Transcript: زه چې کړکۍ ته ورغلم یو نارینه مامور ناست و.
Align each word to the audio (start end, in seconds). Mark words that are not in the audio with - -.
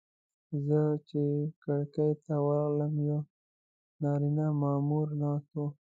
زه 0.65 0.81
چې 1.07 1.21
کړکۍ 1.61 2.11
ته 2.25 2.35
ورغلم 2.45 2.93
یو 3.09 3.19
نارینه 4.01 4.45
مامور 4.61 5.07
ناست 5.21 5.51
و. 5.57 5.63